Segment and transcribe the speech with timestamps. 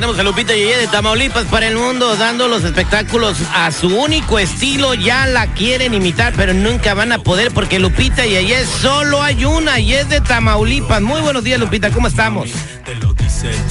[0.00, 4.38] Tenemos a Lupita Yeye de Tamaulipas para el mundo dando los espectáculos a su único
[4.38, 4.94] estilo.
[4.94, 9.80] Ya la quieren imitar, pero nunca van a poder porque Lupita Yeye solo hay una
[9.80, 11.02] y es de Tamaulipas.
[11.02, 12.48] Muy buenos días, Lupita, ¿cómo estamos?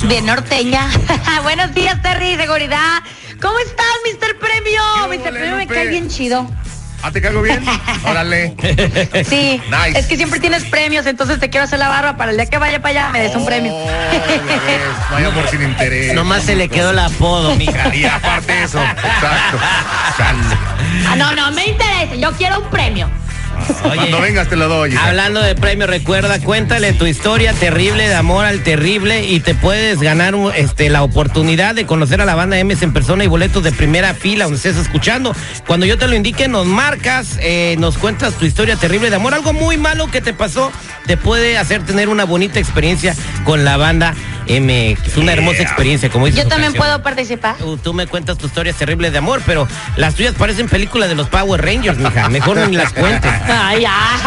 [0.03, 0.89] Bien norteña.
[1.43, 3.03] Buenos días, Terry, seguridad.
[3.41, 4.37] ¿Cómo estás, Mr.
[4.37, 4.81] Premio?
[5.09, 5.31] ¿Qué Mr.
[5.31, 6.45] Premio me cae bien chido.
[7.03, 7.63] ¿Ah, te caigo bien?
[8.05, 8.55] Órale.
[9.29, 9.99] Sí, Nice.
[9.99, 12.57] es que siempre tienes premios, entonces te quiero hacer la barba para el día que
[12.57, 13.71] vaya para allá me des un premio.
[13.73, 14.25] Oh, ya
[14.65, 14.81] ves,
[15.11, 16.13] no hay amor sin interés.
[16.13, 17.93] Nomás se le quedó el apodo, mija.
[17.95, 19.59] Y aparte eso, exacto.
[21.09, 23.09] Ah, no, no me interesa, yo quiero un premio.
[23.81, 24.91] Cuando vengas te lo doy.
[24.91, 25.07] hija.
[25.07, 29.99] Hablando de premio, recuerda, cuéntale tu historia terrible de amor al terrible y te puedes
[29.99, 33.71] ganar este, la oportunidad de conocer a la banda MS en persona y boletos de
[33.71, 35.35] primera fila donde estés escuchando.
[35.65, 39.33] Cuando yo te lo indique, nos marcas, eh, nos cuentas tu historia terrible de amor.
[39.33, 40.71] Algo muy malo que te pasó
[41.05, 44.13] te puede hacer tener una bonita experiencia con la banda
[44.49, 45.17] MX.
[45.17, 46.83] Una hermosa experiencia, como dice Yo también canción.
[46.85, 47.55] puedo participar.
[47.57, 49.67] Tú, tú me cuentas tu historia terrible de amor, pero
[49.97, 52.29] las tuyas parecen películas de los Power Rangers, mija.
[52.29, 53.31] Mejor ni las cuentes.
[53.49, 54.19] Ay, ay,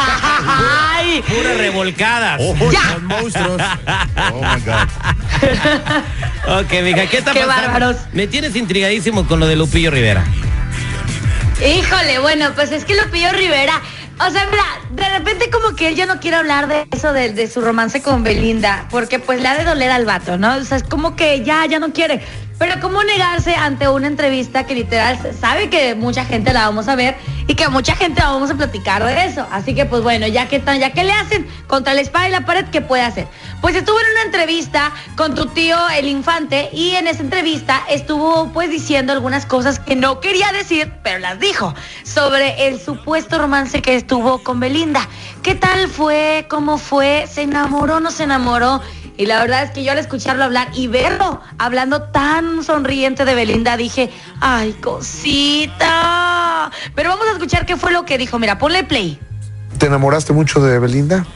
[0.47, 1.23] ay.
[1.27, 2.41] Puras revolcadas.
[2.43, 2.81] Oh, Ya.
[2.93, 3.63] son monstruos.
[4.33, 4.89] Oh my God.
[6.63, 7.69] Ok, mija, ¿qué está Qué pasando?
[7.71, 7.97] bárbaros.
[8.13, 10.25] Me tienes intrigadísimo con lo de Lupillo Rivera.
[11.65, 13.81] Híjole, bueno, pues es que Lupillo Rivera,
[14.27, 17.33] o sea, mira, de repente como que él ya no quiere hablar de eso, de,
[17.33, 20.57] de su romance con Belinda, porque pues le ha de doler al vato, ¿no?
[20.57, 22.23] O sea, es como que ya, ya no quiere.
[22.59, 26.97] Pero ¿cómo negarse ante una entrevista que literal sabe que mucha gente la vamos a
[26.97, 27.17] ver
[27.51, 29.45] y que mucha gente vamos a platicar de eso?
[29.51, 32.31] Así que pues bueno, ya que tan, ya que le hacen contra la espada y
[32.31, 33.27] la pared, ¿qué puede hacer?
[33.61, 38.53] Pues estuvo en una entrevista con tu tío el infante y en esa entrevista estuvo
[38.53, 41.75] pues diciendo algunas cosas que no quería decir, pero las dijo
[42.05, 45.09] sobre el supuesto romance que estuvo con Belinda.
[45.43, 46.47] ¿Qué tal fue?
[46.49, 47.27] ¿Cómo fue?
[47.29, 48.81] ¿Se enamoró no se enamoró?
[49.21, 53.35] Y la verdad es que yo al escucharlo hablar y verlo hablando tan sonriente de
[53.35, 54.11] Belinda dije,
[54.41, 56.71] ay, cosita.
[56.95, 58.39] Pero vamos a escuchar qué fue lo que dijo.
[58.39, 59.21] Mira, ponle play.
[59.77, 61.27] ¿Te enamoraste mucho de Belinda?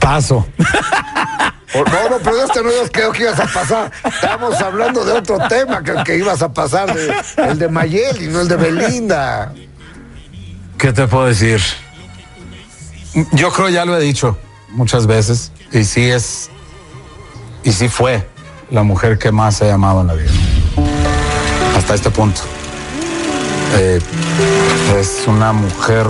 [0.00, 0.46] Paso.
[1.74, 3.90] No, no, pero este no nos creo que ibas a pasar.
[4.04, 8.40] Estábamos hablando de otro tema que ibas a pasar, de- el de Mayel y no
[8.42, 9.52] el de Belinda.
[10.78, 11.60] ¿Qué te puedo decir?
[13.32, 14.36] Yo creo ya lo he dicho
[14.70, 16.50] muchas veces y sí es
[17.62, 18.28] y sí fue
[18.70, 20.30] la mujer que más he amado en la vida.
[21.76, 22.40] Hasta este punto.
[23.76, 24.00] Eh,
[24.98, 26.06] es una mujer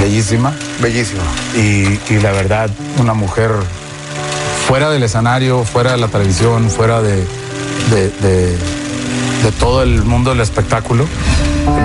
[0.00, 1.20] bellísima Bellísimo.
[1.54, 3.50] y, y la verdad una mujer
[4.68, 7.24] fuera del escenario, fuera de la televisión, fuera de,
[7.90, 8.56] de, de-
[9.42, 11.06] de todo el mundo del espectáculo.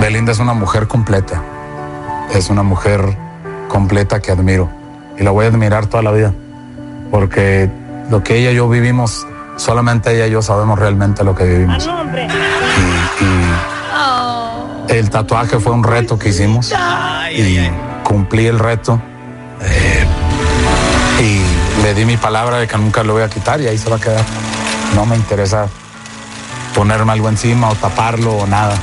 [0.00, 1.42] Belinda es una mujer completa.
[2.34, 3.16] Es una mujer
[3.68, 4.68] completa que admiro
[5.18, 6.32] y la voy a admirar toda la vida
[7.10, 7.70] porque
[8.10, 9.26] lo que ella y yo vivimos,
[9.56, 11.86] solamente ella y yo sabemos realmente lo que vivimos.
[11.86, 13.44] Y- y
[13.94, 14.86] Oh.
[14.88, 16.72] el tatuaje fue un reto que hicimos
[17.30, 17.70] y
[18.04, 19.00] cumplí el reto.
[19.64, 20.04] eh,
[21.22, 23.88] y le di mi palabra de que nunca lo voy a quitar y ahí se
[23.88, 24.24] va a quedar.
[24.96, 25.68] No me interesa
[26.74, 28.74] ponerme algo encima o taparlo o nada.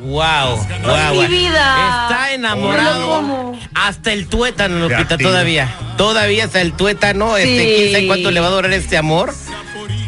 [0.00, 1.14] Wow, wow.
[1.20, 2.02] mi vida.
[2.08, 3.52] Está enamorado.
[3.74, 5.74] Hasta el tuétano, Lupita, todavía.
[5.96, 7.36] Todavía hasta el tuétano.
[7.36, 7.74] Este, Sí.
[7.76, 9.34] quién sabe cuánto le va a durar este amor.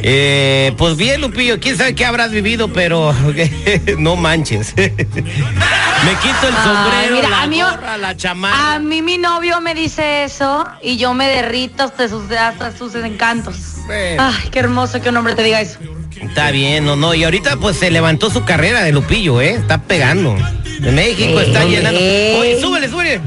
[0.02, 3.14] Eh, pues bien, Lupillo, quién sabe qué habrás vivido, pero
[3.98, 4.74] no manches.
[4.76, 8.74] Me quito el sombrero, mira, la a mí- gorra, la chamarra.
[8.74, 12.94] A mí mi novio me dice eso y yo me derrito hasta sus, hasta sus
[12.94, 13.56] encantos.
[13.86, 14.22] Bueno.
[14.34, 15.78] Ay, qué hermoso que un hombre te diga eso.
[16.16, 17.14] Está bien, no, no.
[17.14, 19.50] Y ahorita pues se levantó su carrera de Lupillo, ¿eh?
[19.54, 20.36] Está pegando.
[20.80, 21.70] De México está Ey.
[21.70, 22.00] llenando.
[22.40, 23.20] Oye, súbele, súbele.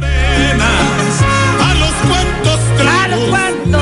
[1.59, 3.81] a los cuentos A los cuantos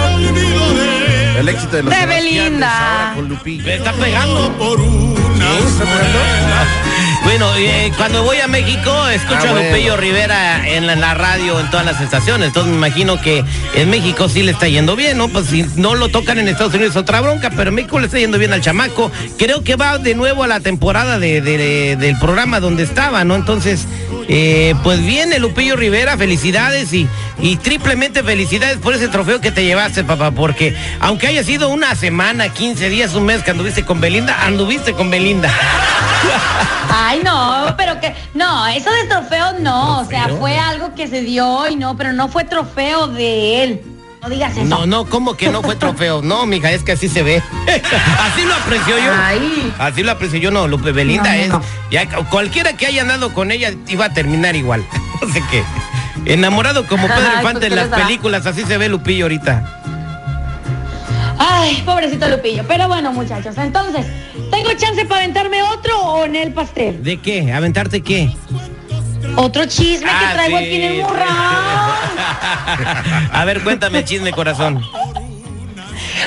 [1.40, 3.14] El éxito de los de Belinda.
[3.16, 3.68] con Lupillo.
[3.72, 4.52] Está pegando.
[4.58, 5.46] por una
[7.24, 9.54] Bueno, eh, cuando voy a México escucho Ah, a.
[9.70, 12.48] Lupillo Rivera en la, en la radio, en todas las estaciones.
[12.48, 13.44] Entonces me imagino que
[13.76, 15.30] en México sí le está yendo bien, ¿no?
[15.30, 18.18] Pues si no lo tocan en Estados Unidos otra bronca, pero en México le está
[18.20, 19.12] yendo bien al chamaco.
[19.38, 23.36] Creo que va de nuevo a la temporada de, de- del programa donde estaba, ¿no?
[23.36, 23.86] Entonces,
[24.34, 27.06] Eh, pues viene Lupillo Rivera, felicidades y,
[27.40, 31.96] y triplemente felicidades por ese trofeo que te llevaste, papá, porque aunque haya sido una
[31.96, 35.52] semana, 15 días, un mes que anduviste con Belinda, anduviste con Belinda.
[36.90, 41.24] Ay, no, pero que, no, eso de trofeo no, o sea, fue algo que se
[41.24, 43.91] dio y no, pero no fue trofeo de él.
[44.22, 44.66] No digas eso.
[44.66, 46.22] No, no, ¿cómo que no fue trofeo?
[46.22, 47.42] No, mija, es que así se ve.
[48.20, 49.12] así lo aprecio yo.
[49.16, 49.74] Ay.
[49.80, 51.66] Así lo aprecio yo, no, Lupe Belinda No, no, es.
[51.90, 54.86] Ya, cualquiera que haya andado con ella iba a terminar igual.
[55.22, 55.64] no sé qué.
[56.26, 59.78] Enamorado como Pedro Infante pues, en ¿qué las películas, así se ve Lupillo ahorita.
[61.40, 62.64] Ay, pobrecito Lupillo.
[62.68, 64.06] Pero bueno, muchachos, entonces,
[64.52, 67.02] ¿tengo chance para aventarme otro o en el pastel?
[67.04, 67.52] ¿De qué?
[67.52, 68.32] ¿Aventarte qué?
[69.36, 71.28] Otro chisme que Ah, traigo sí, aquí en el morral.
[72.42, 74.82] A ver, cuéntame chisme, corazón.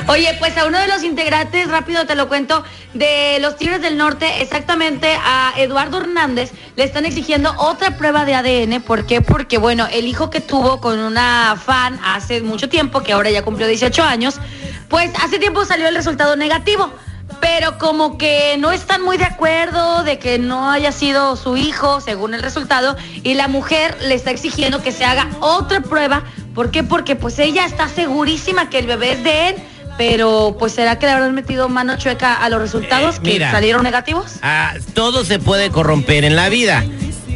[0.08, 3.96] Oye, pues a uno de los integrantes, rápido te lo cuento, de los Tigres del
[3.96, 8.82] Norte, exactamente a Eduardo Hernández, le están exigiendo otra prueba de ADN.
[8.82, 9.20] ¿Por qué?
[9.20, 13.43] Porque, bueno, el hijo que tuvo con una fan hace mucho tiempo, que ahora ya
[13.43, 14.40] cumplió 18 años,
[14.88, 16.93] pues hace tiempo salió el resultado negativo.
[17.40, 22.00] Pero como que no están muy de acuerdo de que no haya sido su hijo,
[22.00, 26.22] según el resultado, y la mujer le está exigiendo que se haga otra prueba.
[26.54, 26.82] ¿Por qué?
[26.82, 29.54] Porque pues ella está segurísima que el bebé es de él,
[29.98, 33.50] pero pues será que le habrán metido mano chueca a los resultados Eh, que mira.
[33.50, 34.34] salieron negativos.
[34.42, 36.84] Ah, todo se puede corromper en la vida.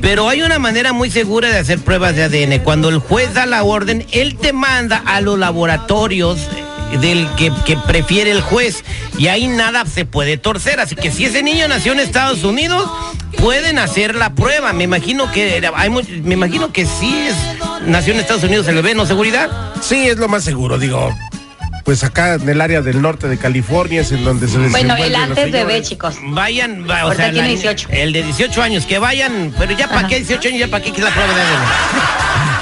[0.00, 2.60] Pero hay una manera muy segura de hacer pruebas de ADN.
[2.62, 6.38] Cuando el juez da la orden, él te manda a los laboratorios
[6.96, 8.82] del que, que prefiere el juez.
[9.18, 10.80] Y ahí nada se puede torcer.
[10.80, 12.88] Así que si ese niño nació en Estados Unidos,
[13.38, 14.72] pueden hacer la prueba.
[14.72, 17.34] Me imagino que hay me imagino que sí es
[17.86, 19.06] nació en Estados Unidos el bebé, ¿no?
[19.06, 19.48] Seguridad.
[19.82, 21.14] Sí, es lo más seguro, digo.
[21.84, 25.06] Pues acá en el área del norte de California es en donde se Bueno, desenvuelven
[25.06, 26.16] el antes bebé, chicos.
[26.22, 27.88] Vayan, va- o sea, tiene la- 18.
[27.92, 30.92] el de 18 años, que vayan, pero ya para qué 18 años, ya para qué
[30.92, 31.97] que es la prueba de ADN.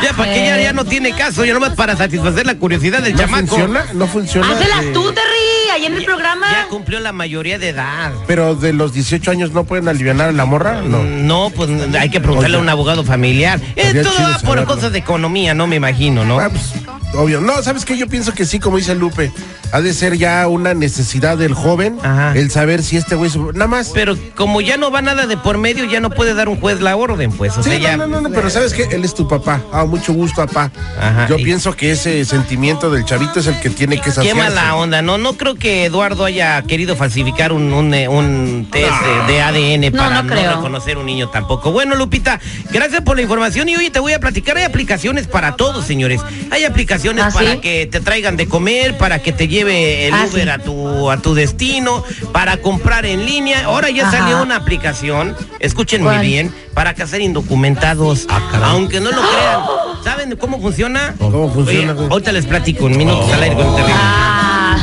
[0.03, 0.63] Ya para qué ya, Eh.
[0.65, 3.47] ya no tiene caso, ya nomás para satisfacer la curiosidad del ¿No chamaco.
[3.49, 3.87] funciona?
[3.95, 4.51] ¿No funciona?
[4.53, 6.47] Hácelas eh, tú, Terry, ahí en el programa.
[6.51, 8.13] Ya cumplió la mayoría de edad.
[8.27, 11.03] Pero de los 18 años no pueden aliviar a la morra, no.
[11.03, 13.61] No, pues hay que preguntarle a un abogado familiar.
[13.77, 14.67] Eh, todo va por saberlo.
[14.67, 16.39] cosas de economía, no me imagino, ¿no?
[16.39, 16.73] Ah, pues,
[17.15, 17.41] obvio.
[17.41, 17.97] No, ¿sabes qué?
[17.97, 19.33] Yo pienso que sí, como dice Lupe.
[19.73, 22.33] Ha de ser ya una necesidad del joven Ajá.
[22.35, 23.31] el saber si este güey...
[23.53, 23.91] Nada más.
[23.93, 26.81] Pero como ya no va nada de por medio, ya no puede dar un juez
[26.81, 27.57] la orden, pues.
[27.59, 27.97] O Sí, sea, ya.
[27.97, 28.85] no, no, no, no, pero ¿sabes qué?
[28.91, 29.61] Él es tu papá.
[29.73, 30.71] Ah, mucho gusto, papá.
[30.99, 34.13] Ajá, Yo y- pienso que ese sentimiento del chavito es el que tiene que Qué
[34.13, 34.41] saciarse.
[34.41, 38.91] mala onda, no, no creo que Eduardo haya querido falsificar un, un, eh, un test
[39.27, 40.57] de ADN No, para no no, creo.
[40.57, 41.73] reconocer un niño tampoco.
[41.73, 42.41] Bueno, Lupita,
[42.71, 44.57] gracias por la información y hoy te voy a platicar.
[44.57, 46.21] Hay aplicaciones para todos, señores.
[46.51, 47.59] Hay aplicaciones ¿Ah, para sí?
[47.59, 50.49] que te traigan de comer, para que te lleve el Ah, Uber sí.
[50.51, 53.65] a tu a tu destino, para comprar en línea.
[53.65, 54.19] Ahora ya Ajá.
[54.19, 56.21] salió una aplicación, escúchenme ¿Cuál?
[56.21, 58.27] bien, para casar indocumentados,
[58.63, 59.61] aunque no lo crean.
[60.05, 61.15] ¿Saben cómo funciona?
[61.19, 63.95] ¿Cómo funciona, Oye, ahorita les platico en minutos al aire con el terrible.
[63.99, 64.77] Ah,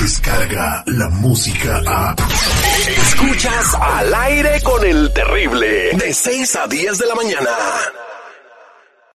[0.00, 2.14] Descarga la música a.
[3.02, 5.90] Escuchas al aire con el terrible.
[5.94, 7.50] De 6 a 10 de la mañana.